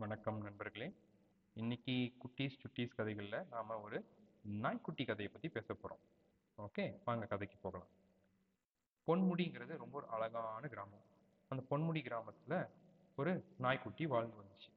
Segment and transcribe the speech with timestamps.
[0.00, 0.94] வணக்கம் நண்பர்களே.
[1.54, 4.04] இன்னைக்கு குட்டீஸ் சுட்டீஸ் கதைகளில் நாம் ஒரு
[4.42, 6.00] நாய்க்குட்டி கதையை பற்றி பேச போகிறோம்
[6.58, 7.88] ஓகே வாங்க கதைக்கு போகலாம்.
[9.06, 11.02] பொன்முடிங்கிறது ரொம்ப ஒரு அழகான கிராமம்.
[11.48, 12.68] அந்த பொன்முடி கிராமத்தில்
[13.16, 14.70] ஒரு நாய்க்குட்டி வாழ்ந்து வந்துச்சு.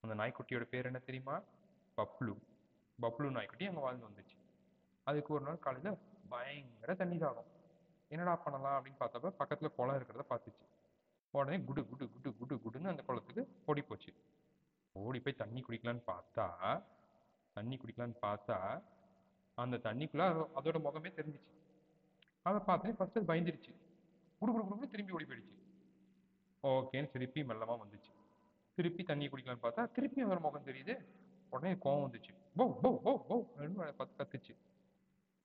[0.00, 1.42] அந்த நாய்க்குட்டியோட பேர் என்ன தெரியுமா?
[1.96, 2.36] பப்ளு.
[3.02, 4.36] பப்ளு நாய்க்குட்டி அங்கே வாழ்ந்து வந்துச்சு.
[5.04, 5.98] அதுக்கு ஒரு நாள் காலையில்
[6.28, 7.50] பயங்கர தண்ணி தாகம்.
[8.08, 10.66] என்னடா பண்ணலாம் அப்படின்னு பார்த்தப்ப பக்கத்தில் குளம் இருக்கிறத பார்த்துச்சு
[11.30, 14.14] உடனே குடு குடு குடு குடு குடுன்னு அந்த குளத்துக்கு ஓடி போச்சு
[15.16, 16.46] ஓடி போய் தண்ணி குடிக்கலான்னு பார்த்தா
[17.56, 18.56] தண்ணி குடிக்கலான்னு பார்த்தா
[19.58, 20.24] அந்த தண்ணிக்குள்ள
[20.58, 21.52] அதோட முகமே தெரிஞ்சிச்சு.
[22.46, 23.72] அதை பார்த்தேன் ஃபர்ஸ்ட் அது பயந்துருச்சு.
[24.40, 25.54] குடு குடு குடுன்னு திரும்பி ஓடி போயிடுச்சு.
[26.62, 28.12] ஓகேன்னு திருப்பி மெல்லமா வந்துச்சு.
[28.78, 30.96] திருப்பி தண்ணி குடிக்கலான்னு பார்த்தா திருப்பி அதோட முகம் தெரியுது.
[31.50, 32.34] உடனே கோவம் வந்துச்சு.
[32.56, 33.36] போ போ போ போ
[34.00, 34.54] பார்த்து கத்துச்சு.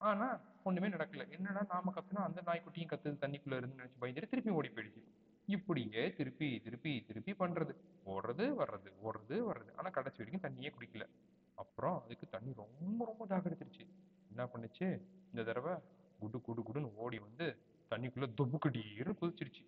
[0.02, 0.28] ஆனா
[0.64, 1.26] ஒண்ணுமே நடக்கல.
[1.38, 5.03] என்னடா நாம கத்துனா அந்த நாய்க்குட்டியும் கத்துது தண்ணிக்குள்ள இருந்து நினைச்சு பயந்துட்டு திருப்பி ஓடி போயிடுச்சு.
[5.45, 7.73] இப்படியே திருப்பி திருப்பி திருப்பி பண்றது.
[8.05, 9.72] ஓடுறது வர்றது ஓடுறது வர்றது.
[9.76, 11.05] ஆனா கடைசி வரைக்கும் தண்ணியே குடிக்கல.
[11.55, 13.86] அப்புறம் அதுக்கு தண்ணி ரொம்ப ரொம்ப தாகடிச்சிருச்சு
[14.30, 14.88] என்ன பண்ணுச்சு?
[15.30, 15.75] இந்த தடவை
[16.19, 17.58] குடு குடு குடுன்னு ஓடி வந்து
[17.89, 19.64] தண்ணிக்குள்ள தொபுக்கடீர்னு குதிச்சிருச்சு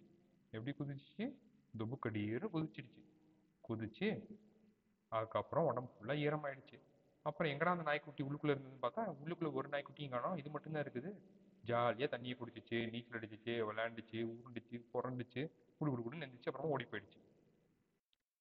[0.52, 1.34] எப்படி குதிச்சு
[1.78, 3.02] தொபுக்கடீர்னு குதிச்சிருச்சு
[3.70, 4.08] குதிச்சு
[5.08, 6.78] அதுக்கப்புறம் உடம்பு ஃபுல்லாக ஈரமாயிடுச்சு.
[7.22, 10.38] அப்புறம் எங்கடா அந்த நாய்க்குட்டி உள்ளுக்குள்ள இருந்ததுன்னு பார்த்தா உள்ளுக்குள்ள ஒரு நாய்க்குட்டியும் காணோம்.
[10.38, 11.12] இது மட்டும்தான் இருக்குது.
[11.64, 15.42] ஜாலியாக தண்ணியை குடிச்சிச்சு நீச்சல் அடிச்சிச்சு விளையாண்டுச்சு உருண்டுச்சு புரண்டுச்சு
[15.78, 17.20] குடு குடு குடுன்னு எந்திரிச்சு அப்புறமா ஓடி போயிடுச்சு.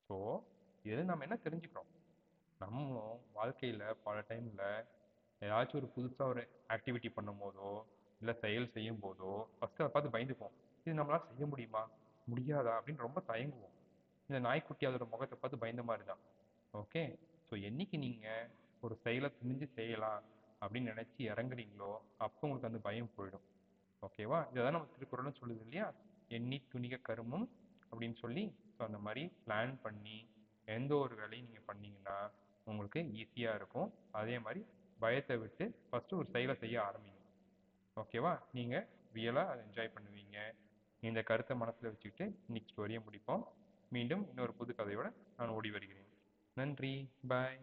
[0.08, 0.16] ஸோ
[0.84, 1.90] இது நம்ம என்ன தெரிஞ்சுக்கிறோம்?
[2.60, 4.64] நம்மளும் வாழ்க்கையில் பல டைமில்
[5.42, 6.42] ஏதாச்சும் ஒரு புதுசாக ஒரு
[6.74, 7.70] ஆக்டிவிட்டி பண்ணும் போதோ
[8.20, 10.54] இல்லை செயல் செய்யும் போதோ ஃபஸ்ட்டு அதை பார்த்து பயந்துப்போம்
[10.86, 11.82] இது நம்மளால் செய்ய முடியுமா?
[12.26, 12.72] முடியாதா?
[12.78, 13.76] அப்படின்னு ரொம்ப தயங்குவோம்.
[14.28, 16.22] இந்த நாய்க்குட்டி அதோட முகத்தை பார்த்து பயந்த மாதிரி தான்
[16.74, 17.02] ஓகே
[17.48, 18.50] ஸோ என்னைக்கு நீங்கள்
[18.80, 20.22] ஒரு செயலை துணிஞ்சு செய்யலாம்?
[20.62, 21.90] அப்படின்னு நினச்சி இறங்குறீங்களோ
[22.24, 23.46] அப்போ உங்களுக்கு அந்த பயம் போயிடும்.
[24.02, 25.86] ஓகேவா இதான் நம்ம திருக்குறளும் சொல்லுது இல்லையா?
[26.36, 27.46] எண்ணி துணிக கருமம்
[27.90, 30.18] அப்படின்னு சொல்லி ஸோ அந்த மாதிரி பிளான் பண்ணி
[30.76, 32.16] எந்த ஒரு வேலையும் நீங்கள் பண்ணீங்கன்னா
[32.66, 33.88] உங்களுக்கு ஈஸியாக இருக்கும்.
[34.20, 34.60] அதே மாதிரி
[35.04, 37.20] பயத்தை விட்டு ஃபஸ்ட்டு ஒரு செயலை செய்ய ஆரம்பிங்க.
[37.96, 40.38] ஓகேவா நீங்கள் ரியலாக அதை என்ஜாய் பண்ணுவீங்க.
[41.08, 43.42] இந்த கருத்தை மனசில் வச்சுக்கிட்டு இன்னைக்கு ஸ்டோரியை முடிப்போம்.
[43.96, 45.08] மீண்டும் இன்னொரு புது கதையோட
[45.38, 46.08] நான் ஓடி வருகிறேன்.
[46.56, 46.94] நன்றி.
[47.32, 47.60] பாய்